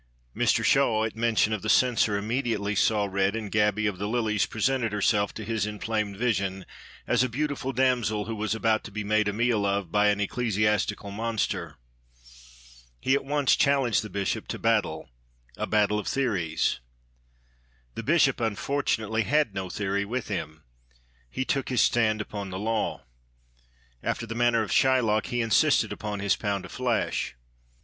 [0.35, 4.47] Mr Shaw, at mention of the Censor, immediately saw red, and Gaby of the Lilies
[4.47, 6.65] presented herself to his inflamed vision
[7.05, 10.19] as a beautiful damsel who was about to be made a meal of by an
[10.19, 11.77] ecclesiastical monster.
[12.99, 15.11] He at once challenged the Bishop to battle
[15.55, 16.79] a battle of theories.
[17.93, 20.63] The Bishop unfortunately had no theory with him.
[21.29, 23.03] He took his stand upon the law.
[24.01, 27.35] After the manner of Shylock, he insisted upon his pound of flesh.